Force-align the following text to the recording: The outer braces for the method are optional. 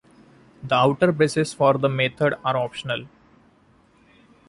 The 0.63 0.73
outer 0.73 1.11
braces 1.11 1.53
for 1.53 1.75
the 1.77 1.87
method 1.87 2.33
are 2.43 2.57
optional. 2.57 3.05